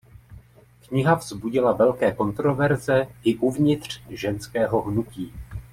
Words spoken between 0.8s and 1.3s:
Kniha